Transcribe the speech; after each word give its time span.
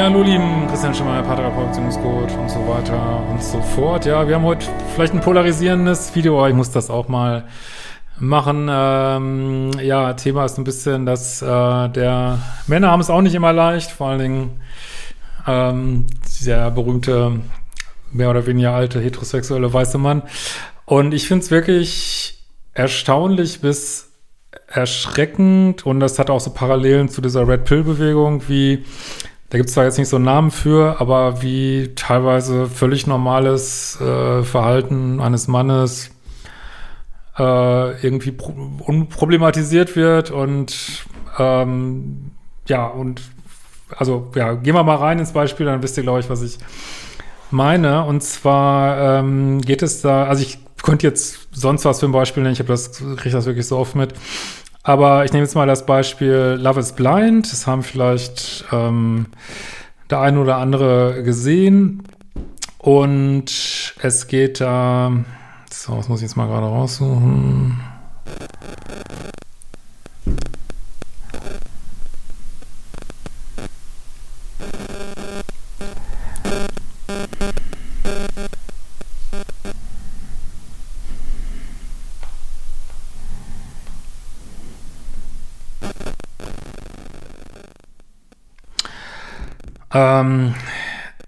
Ja, 0.00 0.06
hallo 0.06 0.22
lieben, 0.22 0.66
Christian 0.66 0.94
Schemmer, 0.94 1.22
Paartherapeut, 1.22 1.66
Beziehungscoach 1.66 2.34
und 2.38 2.48
so 2.48 2.66
weiter 2.66 3.22
und 3.28 3.42
so 3.42 3.60
fort. 3.60 4.06
Ja, 4.06 4.26
wir 4.26 4.36
haben 4.36 4.44
heute 4.44 4.66
vielleicht 4.94 5.12
ein 5.12 5.20
polarisierendes 5.20 6.14
Video, 6.14 6.38
aber 6.38 6.48
ich 6.48 6.54
muss 6.54 6.70
das 6.70 6.88
auch 6.88 7.08
mal 7.08 7.44
machen. 8.18 8.66
Ähm, 8.70 9.72
ja, 9.82 10.14
Thema 10.14 10.46
ist 10.46 10.56
ein 10.56 10.64
bisschen, 10.64 11.04
dass 11.04 11.42
äh, 11.42 11.46
der 11.90 12.38
Männer 12.66 12.90
haben 12.90 13.00
es 13.00 13.10
auch 13.10 13.20
nicht 13.20 13.34
immer 13.34 13.52
leicht, 13.52 13.90
vor 13.90 14.08
allen 14.08 14.20
Dingen 14.20 14.60
ähm, 15.46 16.06
der 16.46 16.70
berühmte, 16.70 17.38
mehr 18.10 18.30
oder 18.30 18.46
weniger 18.46 18.72
alte 18.72 19.00
heterosexuelle 19.00 19.70
weiße 19.70 19.98
Mann. 19.98 20.22
Und 20.86 21.12
ich 21.12 21.28
finde 21.28 21.44
es 21.44 21.50
wirklich 21.50 22.42
erstaunlich 22.72 23.60
bis 23.60 24.12
erschreckend 24.66 25.84
und 25.84 26.00
das 26.00 26.18
hat 26.18 26.30
auch 26.30 26.40
so 26.40 26.54
Parallelen 26.54 27.10
zu 27.10 27.20
dieser 27.20 27.46
Red 27.46 27.66
Pill 27.66 27.82
Bewegung, 27.82 28.48
wie 28.48 28.86
da 29.50 29.58
gibt 29.58 29.68
es 29.68 29.74
zwar 29.74 29.84
jetzt 29.84 29.98
nicht 29.98 30.08
so 30.08 30.16
einen 30.16 30.24
Namen 30.24 30.50
für, 30.50 31.00
aber 31.00 31.42
wie 31.42 31.92
teilweise 31.96 32.66
völlig 32.66 33.06
normales 33.06 34.00
äh, 34.00 34.42
Verhalten 34.44 35.20
eines 35.20 35.48
Mannes 35.48 36.10
äh, 37.36 38.00
irgendwie 38.04 38.32
unproblematisiert 38.78 39.96
wird 39.96 40.30
und 40.30 41.04
ähm, 41.38 42.30
ja, 42.68 42.86
und 42.86 43.22
also 43.96 44.30
ja, 44.36 44.54
gehen 44.54 44.74
wir 44.74 44.84
mal 44.84 44.96
rein 44.96 45.18
ins 45.18 45.32
Beispiel, 45.32 45.66
dann 45.66 45.82
wisst 45.82 45.96
ihr, 45.96 46.04
glaube 46.04 46.20
ich, 46.20 46.30
was 46.30 46.42
ich 46.42 46.58
meine. 47.50 48.04
Und 48.04 48.22
zwar 48.22 49.18
ähm, 49.18 49.60
geht 49.60 49.82
es 49.82 50.00
da, 50.00 50.26
also 50.26 50.42
ich 50.42 50.58
könnte 50.82 51.06
jetzt 51.06 51.48
sonst 51.52 51.84
was 51.84 52.00
für 52.00 52.06
ein 52.06 52.12
Beispiel 52.12 52.42
nennen, 52.42 52.52
ich 52.52 52.60
habe 52.60 52.68
das, 52.68 52.92
kriege 52.92 53.30
das 53.30 53.46
wirklich 53.46 53.66
so 53.66 53.78
oft 53.78 53.94
mit. 53.94 54.14
Aber 54.82 55.24
ich 55.24 55.32
nehme 55.32 55.44
jetzt 55.44 55.54
mal 55.54 55.66
das 55.66 55.84
Beispiel 55.84 56.58
Love 56.60 56.80
is 56.80 56.92
Blind. 56.92 57.50
Das 57.52 57.66
haben 57.66 57.82
vielleicht 57.82 58.64
ähm, 58.72 59.26
der 60.08 60.20
eine 60.20 60.40
oder 60.40 60.56
andere 60.56 61.22
gesehen. 61.22 62.02
Und 62.78 63.94
es 64.00 64.26
geht 64.26 64.60
da. 64.60 65.12
so, 65.70 65.96
das 65.96 66.08
muss 66.08 66.20
ich 66.20 66.28
jetzt 66.28 66.36
mal 66.36 66.46
gerade 66.46 66.66
raussuchen. 66.66 67.80
Ähm, 89.92 90.54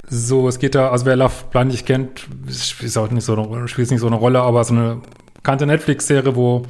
so, 0.08 0.48
es 0.48 0.58
geht 0.58 0.74
da, 0.74 0.90
also 0.90 1.06
wer 1.06 1.16
Love 1.16 1.32
Blind 1.50 1.70
nicht 1.70 1.86
kennt, 1.86 2.28
ist 2.46 2.96
auch 2.98 3.10
nicht 3.10 3.24
so 3.24 3.34
eine, 3.34 3.68
spielt 3.68 3.90
nicht 3.90 4.00
so 4.00 4.06
eine 4.06 4.16
Rolle, 4.16 4.40
aber 4.42 4.62
so 4.64 4.74
eine 4.74 5.00
bekannte 5.34 5.66
Netflix-Serie, 5.66 6.36
wo 6.36 6.62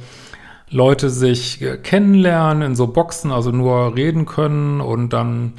Leute 0.69 1.09
sich 1.09 1.63
kennenlernen 1.83 2.63
in 2.63 2.75
so 2.75 2.87
Boxen, 2.87 3.31
also 3.31 3.51
nur 3.51 3.95
reden 3.95 4.25
können 4.25 4.81
und 4.81 5.11
dann 5.11 5.53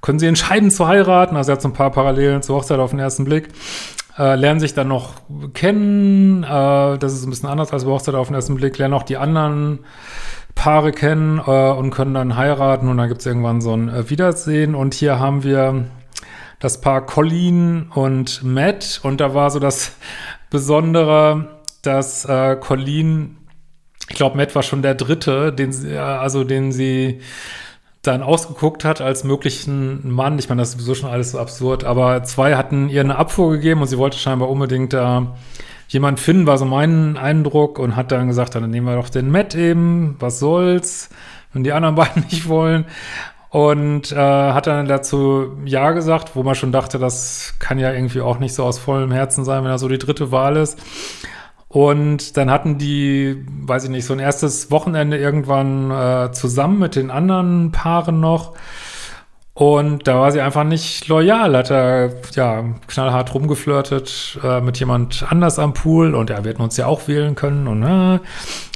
können 0.00 0.18
sie 0.18 0.26
entscheiden 0.26 0.70
zu 0.70 0.86
heiraten. 0.86 1.36
Also 1.36 1.50
er 1.50 1.54
hat 1.54 1.62
so 1.62 1.68
ein 1.68 1.74
paar 1.74 1.90
Parallelen 1.90 2.42
zur 2.42 2.56
Hochzeit 2.56 2.78
auf 2.78 2.90
den 2.90 3.00
ersten 3.00 3.24
Blick. 3.24 3.48
Äh, 4.18 4.36
lernen 4.36 4.60
sich 4.60 4.74
dann 4.74 4.88
noch 4.88 5.14
kennen. 5.54 6.42
Äh, 6.42 6.98
das 6.98 7.12
ist 7.12 7.24
ein 7.24 7.30
bisschen 7.30 7.48
anders 7.48 7.72
als 7.72 7.84
bei 7.84 7.90
Hochzeit 7.90 8.14
auf 8.14 8.28
den 8.28 8.34
ersten 8.34 8.54
Blick. 8.54 8.78
Lernen 8.78 8.94
auch 8.94 9.02
die 9.02 9.16
anderen 9.16 9.80
Paare 10.60 10.92
kennen 10.92 11.38
äh, 11.38 11.70
und 11.70 11.90
können 11.90 12.12
dann 12.12 12.36
heiraten 12.36 12.88
und 12.88 12.98
dann 12.98 13.08
gibt 13.08 13.20
es 13.20 13.26
irgendwann 13.26 13.62
so 13.62 13.74
ein 13.74 13.88
äh, 13.88 14.10
Wiedersehen. 14.10 14.74
Und 14.74 14.92
hier 14.92 15.18
haben 15.18 15.42
wir 15.42 15.86
das 16.58 16.82
Paar 16.82 17.06
Colleen 17.06 17.90
und 17.94 18.42
Matt 18.44 19.00
und 19.02 19.22
da 19.22 19.32
war 19.32 19.50
so 19.50 19.58
das 19.58 19.92
Besondere, 20.50 21.60
dass 21.80 22.26
äh, 22.26 22.56
Colleen, 22.56 23.38
ich 24.10 24.16
glaube, 24.16 24.36
Matt 24.36 24.54
war 24.54 24.62
schon 24.62 24.82
der 24.82 24.94
dritte, 24.94 25.50
den 25.50 25.72
sie, 25.72 25.96
also 25.96 26.44
den 26.44 26.72
sie 26.72 27.22
dann 28.02 28.22
ausgeguckt 28.22 28.84
hat 28.84 29.00
als 29.00 29.24
möglichen 29.24 30.12
Mann. 30.12 30.38
Ich 30.38 30.50
meine, 30.50 30.60
das 30.60 30.70
ist 30.70 30.74
sowieso 30.74 30.94
schon 30.94 31.08
alles 31.08 31.30
so 31.30 31.38
absurd, 31.38 31.84
aber 31.84 32.22
zwei 32.24 32.56
hatten 32.56 32.90
ihr 32.90 33.00
eine 33.00 33.16
Abfuhr 33.16 33.50
gegeben 33.52 33.80
und 33.80 33.86
sie 33.86 33.96
wollte 33.96 34.18
scheinbar 34.18 34.50
unbedingt 34.50 34.92
da 34.92 35.36
jemand 35.90 36.20
finden, 36.20 36.46
war 36.46 36.56
so 36.56 36.64
mein 36.64 37.16
Eindruck 37.16 37.78
und 37.78 37.96
hat 37.96 38.12
dann 38.12 38.28
gesagt, 38.28 38.54
dann 38.54 38.70
nehmen 38.70 38.86
wir 38.86 38.94
doch 38.94 39.08
den 39.08 39.30
Matt 39.30 39.54
eben, 39.56 40.16
was 40.20 40.38
soll's, 40.38 41.10
wenn 41.52 41.64
die 41.64 41.72
anderen 41.72 41.94
beiden 41.96 42.24
nicht 42.30 42.48
wollen. 42.48 42.86
Und 43.50 44.12
äh, 44.12 44.16
hat 44.16 44.68
dann 44.68 44.86
dazu 44.86 45.56
Ja 45.64 45.90
gesagt, 45.90 46.36
wo 46.36 46.44
man 46.44 46.54
schon 46.54 46.70
dachte, 46.70 47.00
das 47.00 47.54
kann 47.58 47.80
ja 47.80 47.92
irgendwie 47.92 48.20
auch 48.20 48.38
nicht 48.38 48.54
so 48.54 48.62
aus 48.64 48.78
vollem 48.78 49.10
Herzen 49.10 49.44
sein, 49.44 49.64
wenn 49.64 49.72
er 49.72 49.78
so 49.78 49.88
die 49.88 49.98
dritte 49.98 50.30
Wahl 50.30 50.56
ist. 50.56 50.78
Und 51.66 52.36
dann 52.36 52.50
hatten 52.50 52.78
die, 52.78 53.44
weiß 53.62 53.84
ich 53.84 53.90
nicht, 53.90 54.04
so 54.04 54.12
ein 54.12 54.20
erstes 54.20 54.70
Wochenende 54.70 55.18
irgendwann 55.18 55.90
äh, 55.90 56.30
zusammen 56.30 56.78
mit 56.78 56.94
den 56.94 57.10
anderen 57.10 57.72
Paaren 57.72 58.20
noch. 58.20 58.54
Und 59.60 60.08
da 60.08 60.18
war 60.18 60.32
sie 60.32 60.40
einfach 60.40 60.64
nicht 60.64 61.06
loyal, 61.08 61.54
hat 61.54 61.70
er 61.70 62.14
ja 62.34 62.64
knallhart 62.86 63.34
rumgeflirtet 63.34 64.38
äh, 64.42 64.62
mit 64.62 64.78
jemand 64.78 65.22
anders 65.28 65.58
am 65.58 65.74
Pool 65.74 66.14
und 66.14 66.30
ja, 66.30 66.42
wir 66.42 66.52
hätten 66.52 66.62
uns 66.62 66.78
ja 66.78 66.86
auch 66.86 67.08
wählen 67.08 67.34
können 67.34 67.68
und 67.68 67.82
äh, 67.82 68.20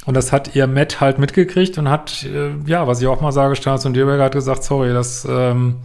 und 0.04 0.14
das 0.14 0.30
hat 0.30 0.54
ihr 0.54 0.66
Matt 0.66 1.00
halt 1.00 1.18
mitgekriegt 1.18 1.78
und 1.78 1.88
hat, 1.88 2.24
äh, 2.24 2.50
ja, 2.66 2.86
was 2.86 3.00
ich 3.00 3.06
auch 3.06 3.22
mal 3.22 3.32
sage, 3.32 3.56
Staats 3.56 3.86
und 3.86 3.94
Dierberger 3.94 4.24
hat 4.24 4.32
gesagt, 4.32 4.62
sorry, 4.62 4.92
das 4.92 5.26
ähm, 5.26 5.76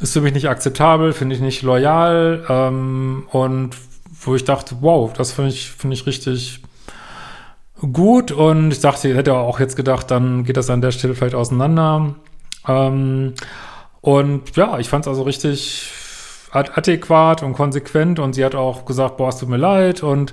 ist 0.00 0.12
für 0.12 0.20
mich 0.20 0.34
nicht 0.34 0.48
akzeptabel, 0.48 1.12
finde 1.12 1.36
ich 1.36 1.40
nicht 1.40 1.62
loyal 1.62 2.44
ähm, 2.48 3.28
und 3.30 3.76
wo 4.22 4.34
ich 4.34 4.42
dachte, 4.42 4.78
wow, 4.80 5.12
das 5.12 5.30
finde 5.30 5.50
ich, 5.50 5.70
finde 5.70 5.94
ich 5.94 6.04
richtig 6.04 6.64
gut 7.92 8.32
und 8.32 8.72
ich 8.72 8.80
dachte, 8.80 9.08
ich 9.08 9.16
hätte 9.16 9.34
auch 9.34 9.60
jetzt 9.60 9.76
gedacht, 9.76 10.10
dann 10.10 10.42
geht 10.42 10.56
das 10.56 10.68
an 10.68 10.80
der 10.80 10.90
Stelle 10.90 11.14
vielleicht 11.14 11.36
auseinander. 11.36 12.16
Ähm, 12.66 13.34
und 14.06 14.54
ja, 14.54 14.78
ich 14.78 14.88
fand 14.88 15.02
es 15.04 15.08
also 15.08 15.24
richtig 15.24 15.90
adäquat 16.52 17.42
und 17.42 17.54
konsequent 17.54 18.20
und 18.20 18.34
sie 18.34 18.44
hat 18.44 18.54
auch 18.54 18.84
gesagt, 18.84 19.16
boah, 19.16 19.30
es 19.30 19.38
tut 19.38 19.48
mir 19.48 19.56
leid 19.56 20.04
und 20.04 20.32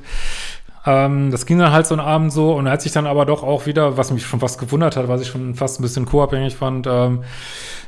ähm, 0.85 1.31
das 1.31 1.47
ging 1.47 1.57
dann 1.57 1.71
halt 1.71 1.87
so 1.87 1.95
einen 1.95 2.05
Abend 2.05 2.31
so 2.31 2.53
und 2.53 2.67
er 2.67 2.73
hat 2.73 2.83
sich 2.83 2.91
dann 2.91 3.07
aber 3.07 3.25
doch 3.25 3.41
auch 3.41 3.65
wieder, 3.65 3.97
was 3.97 4.11
mich 4.11 4.27
schon 4.27 4.39
fast 4.39 4.59
gewundert 4.59 4.95
hat, 4.95 5.07
was 5.07 5.21
ich 5.21 5.27
schon 5.27 5.55
fast 5.55 5.79
ein 5.79 5.81
bisschen 5.81 6.05
co-abhängig 6.05 6.55
fand, 6.55 6.85
ähm, 6.85 7.23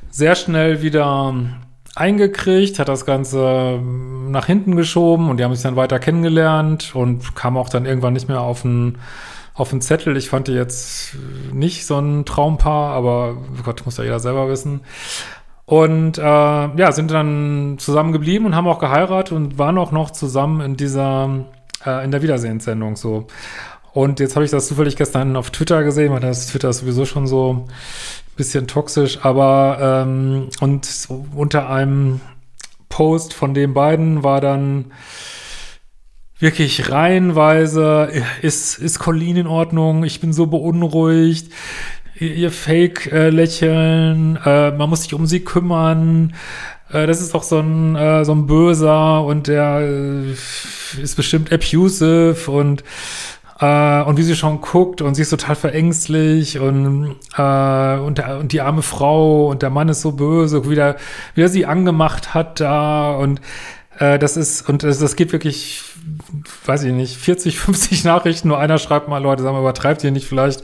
sehr 0.10 0.34
schnell 0.34 0.82
wieder 0.82 1.36
eingekriegt, 1.94 2.80
hat 2.80 2.88
das 2.90 3.06
Ganze 3.06 3.80
nach 3.80 4.48
hinten 4.48 4.76
geschoben 4.76 5.30
und 5.30 5.38
die 5.38 5.44
haben 5.44 5.54
sich 5.54 5.62
dann 5.62 5.76
weiter 5.76 6.00
kennengelernt 6.00 6.96
und 6.96 7.36
kam 7.36 7.58
auch 7.58 7.70
dann 7.70 7.86
irgendwann 7.86 8.14
nicht 8.14 8.28
mehr 8.28 8.42
auf 8.42 8.64
den 8.64 8.98
auf 9.54 9.70
den 9.70 9.82
Zettel. 9.82 10.18
Ich 10.18 10.30
fand 10.30 10.48
die 10.48 10.54
jetzt 10.54 11.16
nicht 11.54 11.86
so 11.86 11.98
ein 12.00 12.26
Traumpaar, 12.26 12.92
aber 12.92 13.38
Gott, 13.64 13.84
muss 13.86 13.98
ja 13.98 14.04
jeder 14.04 14.20
selber 14.20 14.50
wissen. 14.50 14.82
Und 15.66 16.20
äh, 16.20 16.22
ja, 16.22 16.92
sind 16.92 17.10
dann 17.10 17.78
zusammen 17.80 18.12
geblieben 18.12 18.46
und 18.46 18.56
haben 18.56 18.68
auch 18.68 18.80
geheiratet 18.80 19.32
und 19.32 19.58
waren 19.58 19.78
auch 19.78 19.92
noch 19.92 20.12
zusammen 20.12 20.62
in 20.62 20.78
dieser, 20.78 21.46
äh, 21.84 22.06
in 22.06 22.12
der 22.12 22.22
Wiedersehenssendung 22.22 22.96
so. 22.96 23.28
Und 23.92 24.20
jetzt 24.20 24.36
habe 24.36 24.46
ich 24.46 24.52
das 24.52 24.68
zufällig 24.68 24.96
gestern 24.96 25.36
auf 25.36 25.50
Twitter 25.50 25.84
gesehen, 25.84 26.12
weil 26.12 26.20
das 26.20 26.48
Twitter 26.48 26.70
ist 26.70 26.80
sowieso 26.80 27.06
schon 27.06 27.28
so 27.28 27.66
ein 27.68 28.36
bisschen 28.36 28.68
toxisch, 28.68 29.20
aber 29.24 30.04
ähm, 30.06 30.50
und 30.60 31.08
unter 31.34 31.70
einem 31.70 32.20
Post 32.90 33.34
von 33.34 33.54
den 33.54 33.74
beiden 33.74 34.24
war 34.24 34.42
dann 34.42 34.92
wirklich 36.38 36.92
reihenweise, 36.92 38.12
ist, 38.42 38.78
ist 38.78 39.00
Colleen 39.00 39.38
in 39.38 39.48
Ordnung? 39.48 40.04
Ich 40.04 40.20
bin 40.20 40.34
so 40.34 40.48
beunruhigt 40.48 41.52
ihr 42.20 42.52
Fake-Lächeln, 42.52 44.40
äh, 44.46 44.72
man 44.72 44.90
muss 44.90 45.04
sich 45.04 45.14
um 45.14 45.26
sie 45.26 45.42
kümmern. 45.42 46.34
Äh, 46.92 47.08
das 47.08 47.22
ist 47.22 47.36
auch 47.36 47.44
so 47.44 47.60
ein, 47.60 47.96
äh, 47.96 48.24
so 48.26 48.34
ein 48.34 48.48
Böser 48.48 49.24
und 49.24 49.48
der 49.48 49.80
äh, 49.82 50.32
ist 51.02 51.16
bestimmt 51.16 51.52
abusive 51.52 52.50
und 52.50 52.84
äh, 53.60 54.02
und 54.02 54.18
wie 54.18 54.24
sie 54.24 54.36
schon 54.36 54.60
guckt 54.62 55.02
und 55.02 55.16
sie 55.16 55.22
ist 55.22 55.30
total 55.30 55.56
verängstlich 55.56 56.60
und, 56.60 57.16
äh, 57.38 57.98
und, 57.98 58.18
der, 58.18 58.40
und 58.40 58.52
die 58.52 58.62
arme 58.62 58.82
Frau 58.82 59.48
und 59.48 59.62
der 59.62 59.70
Mann 59.70 59.88
ist 59.88 60.02
so 60.02 60.12
böse, 60.12 60.70
wie 60.70 60.76
der, 60.76 60.98
wie 61.36 61.42
er 61.42 61.50
sie 61.50 61.66
angemacht 61.66 62.34
hat 62.34 62.60
da 62.60 63.12
und 63.12 63.40
äh, 64.00 64.20
das 64.20 64.36
ist, 64.36 64.68
und 64.68 64.84
das, 64.84 65.00
das 65.00 65.16
geht 65.16 65.32
wirklich, 65.32 65.84
weiß 66.66 66.84
ich 66.84 66.92
nicht, 66.92 67.16
40, 67.16 67.58
50 67.60 68.04
Nachrichten, 68.06 68.50
nur 68.50 68.60
einer 68.60 68.78
schreibt 68.78 69.08
mal, 69.08 69.24
Leute, 69.24 69.44
sagen 69.44 69.56
wir, 69.56 69.62
übertreibt 69.62 70.04
ihr 70.04 70.12
nicht 70.12 70.28
vielleicht 70.28 70.64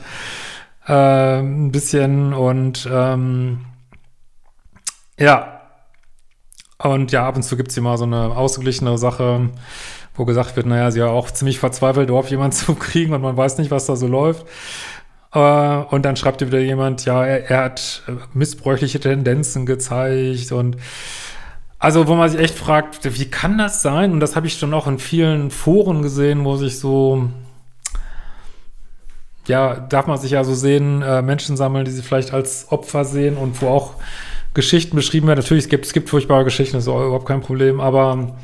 äh, 0.87 1.39
ein 1.39 1.71
bisschen 1.71 2.33
und 2.33 2.89
ähm, 2.91 3.65
ja. 5.19 5.61
Und 6.77 7.11
ja, 7.11 7.27
ab 7.27 7.35
und 7.35 7.43
zu 7.43 7.57
gibt 7.57 7.71
es 7.71 7.77
immer 7.77 7.97
so 7.97 8.05
eine 8.05 8.35
ausgeglichene 8.35 8.97
Sache, 8.97 9.49
wo 10.15 10.25
gesagt 10.25 10.55
wird, 10.55 10.65
naja, 10.65 10.89
sie 10.91 10.99
ja 10.99 11.07
auch 11.07 11.29
ziemlich 11.29 11.59
verzweifelt, 11.59 12.09
darauf 12.09 12.29
jemanden 12.29 12.55
zu 12.57 12.75
kriegen 12.75 13.13
und 13.13 13.21
man 13.21 13.37
weiß 13.37 13.57
nicht, 13.59 13.71
was 13.71 13.85
da 13.85 13.95
so 13.95 14.07
läuft. 14.07 14.45
Äh, 15.33 15.39
und 15.39 16.03
dann 16.05 16.15
schreibt 16.15 16.41
wieder 16.41 16.59
jemand, 16.59 17.05
ja, 17.05 17.23
er, 17.25 17.49
er 17.49 17.63
hat 17.65 18.03
missbräuchliche 18.33 18.99
Tendenzen 18.99 19.65
gezeigt 19.65 20.51
und 20.51 20.77
Also, 21.79 22.07
wo 22.07 22.15
man 22.15 22.29
sich 22.29 22.39
echt 22.39 22.55
fragt, 22.55 22.99
wie 23.19 23.29
kann 23.29 23.57
das 23.57 23.81
sein? 23.81 24.11
Und 24.11 24.19
das 24.19 24.35
habe 24.35 24.45
ich 24.47 24.57
schon 24.57 24.73
auch 24.73 24.85
in 24.87 24.99
vielen 24.99 25.49
Foren 25.49 26.03
gesehen, 26.03 26.45
wo 26.45 26.55
sich 26.55 26.79
so, 26.79 27.29
ja, 29.47 29.75
darf 29.75 30.07
man 30.07 30.17
sich 30.17 30.31
ja 30.31 30.43
so 30.43 30.53
sehen, 30.53 31.01
äh, 31.01 31.21
Menschen 31.21 31.57
sammeln, 31.57 31.85
die 31.85 31.91
sich 31.91 32.05
vielleicht 32.05 32.33
als 32.33 32.71
Opfer 32.71 33.05
sehen 33.05 33.37
und 33.37 33.61
wo 33.61 33.67
auch 33.67 33.95
Geschichten 34.53 34.95
beschrieben 34.95 35.27
werden. 35.27 35.39
Natürlich, 35.39 35.65
es 35.65 35.69
gibt, 35.69 35.85
es 35.85 35.93
gibt 35.93 36.09
furchtbare 36.09 36.43
Geschichten, 36.43 36.77
das 36.77 36.83
ist 36.83 36.89
überhaupt 36.89 37.27
kein 37.27 37.41
Problem, 37.41 37.79
aber 37.79 38.35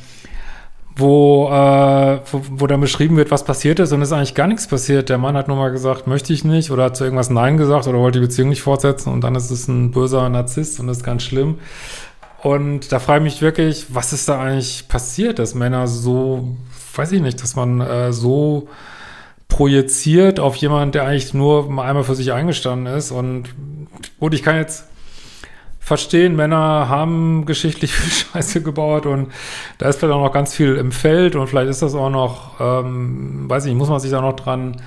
wo, 0.96 1.48
äh, 1.50 2.20
wo, 2.32 2.42
wo 2.50 2.68
dann 2.68 2.82
beschrieben 2.82 3.18
wird, 3.18 3.30
was 3.30 3.44
passiert 3.46 3.80
ist 3.80 3.92
und 3.92 4.02
es 4.02 4.10
ist 4.10 4.14
eigentlich 4.14 4.34
gar 4.34 4.48
nichts 4.48 4.68
passiert. 4.68 5.10
Der 5.10 5.20
Mann 5.20 5.38
hat 5.38 5.48
nur 5.48 5.58
mal 5.58 5.70
gesagt, 5.70 6.08
möchte 6.08 6.34
ich 6.34 6.44
nicht 6.44 6.72
oder 6.72 6.86
hat 6.86 6.98
zu 6.98 7.04
irgendwas 7.04 7.30
Nein 7.30 7.58
gesagt 7.58 7.88
oder 7.88 8.00
wollte 8.00 8.20
die 8.20 8.26
Beziehung 8.26 8.50
nicht 8.50 8.64
fortsetzen 8.64 9.14
und 9.14 9.22
dann 9.22 9.36
ist 9.36 9.52
es 9.52 9.68
ein 9.68 9.92
böser 9.92 10.28
Narzisst 10.30 10.80
und 10.80 10.88
das 10.88 10.98
ist 10.98 11.04
ganz 11.04 11.24
schlimm. 11.24 11.60
Und 12.42 12.92
da 12.92 13.00
frage 13.00 13.26
ich 13.26 13.34
mich 13.34 13.42
wirklich, 13.42 13.88
was 13.90 14.14
ist 14.14 14.30
da 14.30 14.40
eigentlich 14.40 14.88
passiert, 14.88 15.40
dass 15.40 15.54
Männer 15.54 15.88
so, 15.88 16.56
weiß 16.96 17.12
ich 17.12 17.22
nicht, 17.22 17.42
dass 17.44 17.56
man 17.56 17.82
äh, 17.82 18.14
so 18.14 18.68
projiziert 19.58 20.40
auf 20.40 20.56
jemanden, 20.58 20.92
der 20.92 21.06
eigentlich 21.06 21.34
nur 21.34 21.68
mal 21.68 21.88
einmal 21.88 22.04
für 22.04 22.14
sich 22.14 22.32
eingestanden 22.32 22.94
ist. 22.94 23.10
Und 23.10 23.46
gut, 24.20 24.36
ich 24.36 24.44
kann 24.44 24.56
jetzt 24.56 24.86
verstehen, 25.80 26.36
Männer 26.36 26.90
haben 26.90 27.48
geschichtlich 27.48 27.92
viel 27.94 28.12
Scheiße 28.12 28.62
gebaut 28.62 29.08
und 29.08 29.32
da 29.80 29.90
ist 29.90 29.98
vielleicht 29.98 30.14
auch 30.14 30.22
noch 30.22 30.32
ganz 30.32 30.54
viel 30.54 30.76
im 30.76 30.92
Feld 30.92 31.36
und 31.36 31.48
vielleicht 31.48 31.72
ist 31.72 31.82
das 31.82 31.96
auch 31.96 32.12
noch, 32.12 32.60
ähm, 32.60 33.50
weiß 33.50 33.66
ich 33.66 33.74
muss 33.74 33.90
man 33.90 34.00
sich 34.00 34.12
da 34.12 34.22
noch 34.22 34.36
dran 34.36 34.80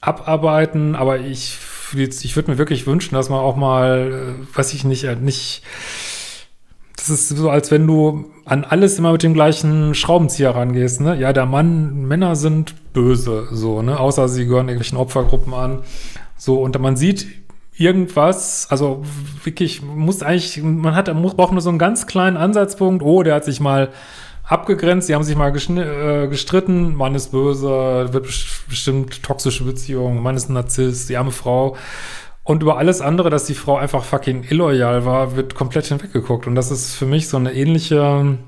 abarbeiten, 0.00 0.94
aber 0.94 1.18
ich, 1.18 1.58
ich 1.92 2.36
würde 2.36 2.52
mir 2.52 2.58
wirklich 2.58 2.86
wünschen, 2.86 3.16
dass 3.16 3.30
man 3.30 3.40
auch 3.40 3.56
mal, 3.56 4.36
äh, 4.38 4.56
weiß 4.56 4.74
ich 4.74 4.84
nicht, 4.84 5.02
äh, 5.04 5.16
nicht 5.16 5.62
das 7.02 7.10
ist 7.10 7.28
so, 7.30 7.50
als 7.50 7.72
wenn 7.72 7.84
du 7.84 8.30
an 8.44 8.64
alles 8.64 8.96
immer 8.96 9.10
mit 9.10 9.24
dem 9.24 9.34
gleichen 9.34 9.92
Schraubenzieher 9.94 10.54
rangehst, 10.54 11.00
ne? 11.00 11.16
Ja, 11.16 11.32
der 11.32 11.46
Mann, 11.46 12.06
Männer 12.06 12.36
sind 12.36 12.92
böse, 12.92 13.48
so, 13.50 13.82
ne? 13.82 13.98
Außer 13.98 14.28
sie 14.28 14.46
gehören 14.46 14.68
irgendwelchen 14.68 14.98
Opfergruppen 14.98 15.52
an. 15.52 15.80
So, 16.36 16.62
und 16.62 16.78
man 16.78 16.94
sieht 16.96 17.26
irgendwas, 17.76 18.68
also 18.70 19.02
wirklich, 19.42 19.82
muss 19.82 20.22
eigentlich, 20.22 20.62
man 20.62 20.94
hat, 20.94 21.12
muss, 21.12 21.34
braucht 21.34 21.52
nur 21.52 21.60
so 21.60 21.70
einen 21.70 21.80
ganz 21.80 22.06
kleinen 22.06 22.36
Ansatzpunkt, 22.36 23.02
oh, 23.02 23.24
der 23.24 23.34
hat 23.34 23.44
sich 23.44 23.58
mal 23.58 23.88
abgegrenzt, 24.44 25.08
die 25.08 25.14
haben 25.14 25.24
sich 25.24 25.36
mal 25.36 25.48
äh, 25.48 26.28
gestritten, 26.28 26.94
Mann 26.94 27.16
ist 27.16 27.32
böse, 27.32 28.12
wird 28.12 28.26
bestimmt 28.68 29.22
toxische 29.24 29.64
Beziehung, 29.64 30.22
Mann 30.22 30.36
ist 30.36 30.48
ein 30.48 30.52
Narzisst, 30.52 31.08
die 31.08 31.16
arme 31.16 31.32
Frau. 31.32 31.76
Und 32.44 32.62
über 32.62 32.76
alles 32.76 33.00
andere, 33.00 33.30
dass 33.30 33.44
die 33.44 33.54
Frau 33.54 33.76
einfach 33.76 34.04
fucking 34.04 34.44
illoyal 34.48 35.04
war, 35.04 35.36
wird 35.36 35.54
komplett 35.54 35.86
hinweggeguckt. 35.86 36.46
Und 36.46 36.54
das 36.56 36.70
ist 36.70 36.94
für 36.94 37.06
mich 37.06 37.28
so 37.28 37.36
eine 37.36 37.52
ähnliche 37.52 38.38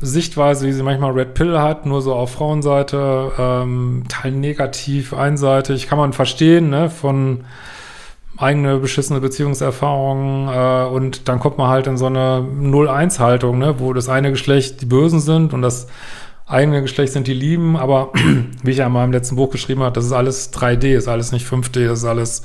Sichtweise, 0.00 0.66
wie 0.66 0.72
sie 0.72 0.82
manchmal 0.82 1.12
Red 1.12 1.34
Pill 1.34 1.58
hat, 1.58 1.86
nur 1.86 2.02
so 2.02 2.14
auf 2.14 2.32
Frauenseite, 2.32 3.32
ähm, 3.38 4.04
Teil 4.08 4.32
negativ, 4.32 5.12
einseitig, 5.14 5.88
kann 5.88 5.98
man 5.98 6.12
verstehen, 6.12 6.70
ne, 6.70 6.88
von 6.90 7.44
eigene 8.38 8.78
beschissene 8.78 9.20
Beziehungserfahrungen 9.20 10.48
äh, 10.48 10.88
und 10.88 11.28
dann 11.28 11.38
kommt 11.40 11.58
man 11.58 11.68
halt 11.68 11.86
in 11.86 11.98
so 11.98 12.06
eine 12.06 12.38
0-1-Haltung, 12.40 13.58
ne, 13.58 13.78
wo 13.78 13.92
das 13.92 14.08
eine 14.08 14.30
Geschlecht 14.30 14.80
die 14.80 14.86
Bösen 14.86 15.20
sind 15.20 15.52
und 15.52 15.60
das 15.60 15.88
eigene 16.50 16.82
Geschlecht 16.82 17.12
sind 17.12 17.26
die 17.26 17.34
Lieben, 17.34 17.76
aber 17.76 18.12
wie 18.62 18.70
ich 18.70 18.78
ja 18.78 18.88
mal 18.88 19.04
im 19.04 19.12
letzten 19.12 19.36
Buch 19.36 19.50
geschrieben 19.50 19.82
habe, 19.82 19.94
das 19.94 20.06
ist 20.06 20.12
alles 20.12 20.52
3D, 20.52 20.96
ist 20.96 21.08
alles 21.08 21.32
nicht 21.32 21.46
5D, 21.46 21.86
das 21.86 22.00
ist 22.00 22.04
alles 22.04 22.42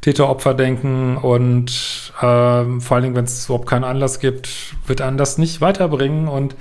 Täter-Opfer-Denken 0.00 1.16
und 1.16 2.12
äh, 2.18 2.20
vor 2.20 2.94
allen 2.94 3.02
Dingen, 3.02 3.16
wenn 3.16 3.24
es 3.24 3.46
überhaupt 3.46 3.68
keinen 3.68 3.84
Anlass 3.84 4.20
gibt, 4.20 4.48
wird 4.86 5.00
einen 5.00 5.16
das 5.16 5.38
nicht 5.38 5.60
weiterbringen 5.60 6.28
und 6.28 6.54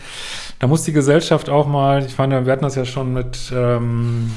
da 0.60 0.68
muss 0.68 0.84
die 0.84 0.94
Gesellschaft 0.94 1.50
auch 1.50 1.68
mal, 1.68 2.06
ich 2.06 2.18
meine, 2.18 2.46
wir 2.46 2.52
hatten 2.52 2.64
das 2.64 2.76
ja 2.76 2.86
schon 2.86 3.14
mit 3.14 3.52
ähm, 3.54 4.32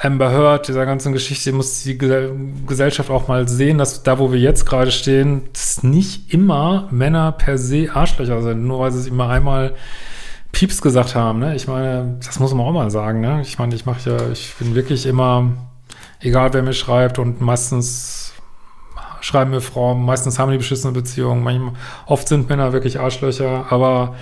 Amber 0.00 0.32
Heard, 0.32 0.66
dieser 0.66 0.84
ganzen 0.84 1.12
Geschichte, 1.12 1.52
muss 1.52 1.84
die 1.84 1.96
Gesellschaft 1.96 3.08
auch 3.08 3.28
mal 3.28 3.48
sehen, 3.48 3.78
dass 3.78 4.02
da, 4.02 4.18
wo 4.18 4.32
wir 4.32 4.40
jetzt 4.40 4.66
gerade 4.66 4.90
stehen, 4.90 5.44
dass 5.52 5.84
nicht 5.84 6.34
immer 6.34 6.88
Männer 6.90 7.32
per 7.32 7.56
se 7.56 7.88
Arschlöcher 7.94 8.42
sind, 8.42 8.66
nur 8.66 8.80
weil 8.80 8.90
sie 8.90 8.98
es 8.98 9.06
immer 9.06 9.28
einmal 9.28 9.74
Pieps 10.52 10.82
gesagt 10.82 11.14
haben, 11.14 11.38
ne? 11.38 11.56
Ich 11.56 11.66
meine, 11.66 12.18
das 12.24 12.38
muss 12.38 12.54
man 12.54 12.66
auch 12.66 12.72
mal 12.72 12.90
sagen, 12.90 13.20
ne? 13.20 13.40
Ich 13.42 13.58
meine, 13.58 13.74
ich 13.74 13.86
mache 13.86 14.10
ja, 14.10 14.30
ich 14.30 14.54
bin 14.58 14.74
wirklich 14.74 15.06
immer, 15.06 15.50
egal 16.20 16.52
wer 16.52 16.62
mir 16.62 16.74
schreibt 16.74 17.18
und 17.18 17.40
meistens 17.40 18.32
schreiben 19.22 19.50
mir 19.50 19.60
Frauen, 19.60 20.04
meistens 20.04 20.38
haben 20.38 20.50
die 20.50 20.58
beschissene 20.58 20.92
Beziehungen, 20.92 21.42
manchmal, 21.42 21.72
oft 22.06 22.28
sind 22.28 22.48
Männer 22.48 22.72
wirklich 22.72 22.98
Arschlöcher, 22.98 23.66
aber 23.70 24.16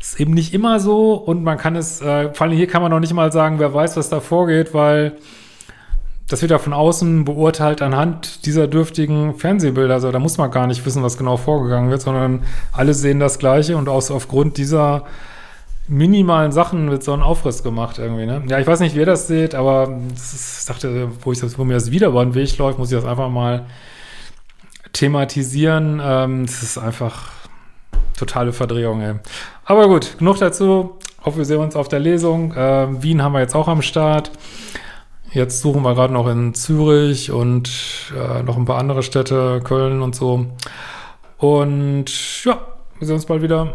es 0.00 0.10
ist 0.10 0.20
eben 0.20 0.34
nicht 0.34 0.52
immer 0.52 0.78
so 0.78 1.14
und 1.14 1.42
man 1.42 1.56
kann 1.56 1.74
es, 1.74 2.00
äh, 2.02 2.32
vor 2.34 2.46
allem 2.46 2.56
hier 2.56 2.66
kann 2.66 2.82
man 2.82 2.90
noch 2.90 3.00
nicht 3.00 3.14
mal 3.14 3.32
sagen, 3.32 3.58
wer 3.58 3.72
weiß, 3.72 3.96
was 3.96 4.10
da 4.10 4.20
vorgeht, 4.20 4.74
weil 4.74 5.16
das 6.28 6.42
wird 6.42 6.50
ja 6.50 6.58
von 6.58 6.72
außen 6.72 7.24
beurteilt 7.24 7.82
anhand 7.82 8.46
dieser 8.46 8.66
dürftigen 8.66 9.34
Fernsehbilder. 9.34 9.94
Also 9.94 10.12
da 10.12 10.18
muss 10.18 10.38
man 10.38 10.50
gar 10.50 10.66
nicht 10.66 10.84
wissen, 10.86 11.02
was 11.02 11.18
genau 11.18 11.36
vorgegangen 11.36 11.90
wird, 11.90 12.00
sondern 12.00 12.44
alle 12.72 12.94
sehen 12.94 13.20
das 13.20 13.38
Gleiche 13.38 13.76
und 13.76 13.88
aus, 13.88 14.10
aufgrund 14.10 14.56
dieser 14.56 15.04
minimalen 15.88 16.52
Sachen 16.52 16.90
wird 16.90 17.02
so 17.02 17.12
ein 17.12 17.22
Aufriss 17.22 17.62
gemacht 17.62 17.98
irgendwie, 17.98 18.26
ne? 18.26 18.42
Ja, 18.48 18.58
ich 18.58 18.66
weiß 18.66 18.80
nicht, 18.80 18.94
wie 18.94 19.00
ihr 19.00 19.06
das 19.06 19.26
seht, 19.26 19.54
aber 19.54 20.00
ich 20.14 20.64
dachte, 20.66 21.10
wo 21.22 21.32
ich 21.32 21.40
das, 21.40 21.58
wo 21.58 21.64
mir 21.64 21.74
das 21.74 21.90
wieder 21.90 22.08
über 22.08 22.24
den 22.24 22.34
Weg 22.34 22.56
läuft, 22.58 22.78
muss 22.78 22.90
ich 22.90 22.98
das 22.98 23.04
einfach 23.04 23.28
mal 23.28 23.66
thematisieren. 24.92 26.00
Ähm, 26.04 26.46
das 26.46 26.62
ist 26.62 26.78
einfach 26.78 27.30
totale 28.16 28.52
Verdrehung, 28.52 29.00
ey. 29.00 29.14
Aber 29.64 29.88
gut, 29.88 30.18
genug 30.18 30.38
dazu. 30.38 30.98
Hoffe, 31.24 31.38
wir 31.38 31.44
sehen 31.44 31.58
uns 31.58 31.76
auf 31.76 31.88
der 31.88 32.00
Lesung. 32.00 32.52
Äh, 32.54 33.02
Wien 33.02 33.22
haben 33.22 33.32
wir 33.32 33.40
jetzt 33.40 33.54
auch 33.54 33.68
am 33.68 33.82
Start. 33.82 34.30
Jetzt 35.32 35.62
suchen 35.62 35.82
wir 35.82 35.94
gerade 35.94 36.12
noch 36.12 36.28
in 36.28 36.52
Zürich 36.52 37.30
und 37.30 37.70
äh, 38.14 38.42
noch 38.42 38.56
ein 38.56 38.66
paar 38.66 38.78
andere 38.78 39.02
Städte, 39.02 39.60
Köln 39.64 40.02
und 40.02 40.14
so. 40.14 40.46
Und 41.38 42.44
ja, 42.44 42.58
wir 42.98 43.06
sehen 43.06 43.16
uns 43.16 43.26
bald 43.26 43.42
wieder. 43.42 43.72